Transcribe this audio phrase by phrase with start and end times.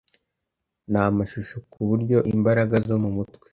[0.91, 3.45] n'amashusho ku buryo imbaraga zo mu mutwe